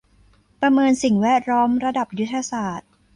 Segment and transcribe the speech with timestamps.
[0.61, 2.89] ประเมินสิ่งแวดล้อมระดับยุทธศาสตร์